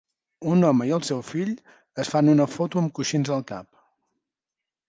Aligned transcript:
Un 0.53 0.63
home 0.69 0.87
i 0.91 0.93
el 0.97 1.03
seu 1.09 1.19
fill 1.27 1.51
es 2.05 2.11
fan 2.15 2.33
una 2.35 2.49
foto 2.57 2.81
amb 2.83 2.93
coixins 3.01 3.33
al 3.37 3.47
cap. 3.55 3.69